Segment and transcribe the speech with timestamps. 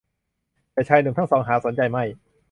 [0.73, 2.03] แต่ชายหนุ่มทั้งสองหาสนใจไม่